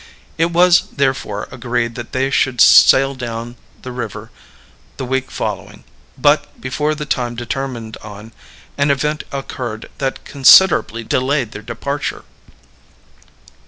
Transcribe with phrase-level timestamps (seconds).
[0.39, 4.31] It was, therefore, agreed that they should sail down the river
[4.97, 5.83] the week following;
[6.17, 8.31] but, before the time determined on,
[8.79, 12.23] an event occurred that considerably delayed their departure.